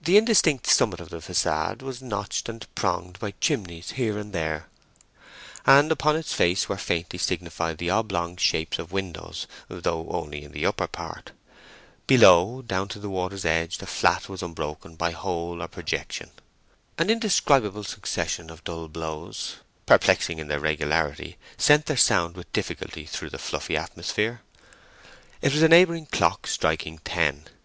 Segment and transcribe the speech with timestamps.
[0.00, 4.68] The indistinct summit of the façade was notched and pronged by chimneys here and there,
[5.66, 10.52] and upon its face were faintly signified the oblong shapes of windows, though only in
[10.52, 11.32] the upper part.
[12.06, 16.30] Below, down to the water's edge, the flat was unbroken by hole or projection.
[16.96, 23.04] An indescribable succession of dull blows, perplexing in their regularity, sent their sound with difficulty
[23.04, 24.42] through the fluffy atmosphere.
[25.42, 27.46] It was a neighbouring clock striking ten.